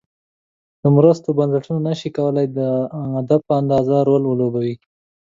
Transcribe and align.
د 0.81 0.83
مرستو 0.95 1.29
بنسټونه 1.37 1.79
نشي 1.87 2.09
کولای 2.17 2.45
د 2.57 2.59
دولت 3.27 3.41
په 3.47 3.53
اندازه 3.61 3.95
رول 4.07 4.23
ولوبوي. 4.27 4.75